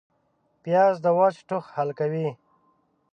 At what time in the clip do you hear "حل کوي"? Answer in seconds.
1.75-2.27